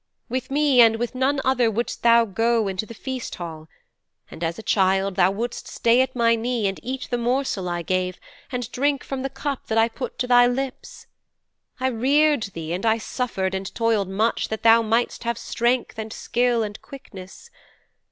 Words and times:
With 0.29 0.49
me 0.49 0.81
and 0.81 0.95
with 0.95 1.13
none 1.13 1.39
other 1.45 1.69
wouldst 1.69 2.01
thou 2.01 2.25
go 2.25 2.67
into 2.67 2.87
the 2.87 2.95
feasthall, 2.95 3.67
and, 4.31 4.43
as 4.43 4.57
a 4.57 4.63
child, 4.63 5.13
thou 5.13 5.29
would'st 5.29 5.67
stay 5.67 6.01
at 6.01 6.15
my 6.15 6.33
knee 6.35 6.65
and 6.67 6.79
eat 6.81 7.07
the 7.11 7.19
morsel 7.19 7.69
I 7.69 7.83
gave, 7.83 8.19
and 8.51 8.71
drink 8.71 9.03
from 9.03 9.21
the 9.21 9.29
cup 9.29 9.67
that 9.67 9.77
I 9.77 9.87
put 9.89 10.17
to 10.17 10.25
thy 10.25 10.47
lips. 10.47 11.05
I 11.79 11.85
reared 11.89 12.41
thee, 12.55 12.73
and 12.73 12.83
I 12.83 12.97
suffered 12.97 13.53
and 13.53 13.67
toiled 13.75 14.09
much 14.09 14.47
that 14.47 14.63
thou 14.63 14.81
mightst 14.81 15.23
have 15.23 15.37
strength 15.37 15.99
and 15.99 16.11
skill 16.11 16.63
and 16.63 16.81
quickness. 16.81 17.51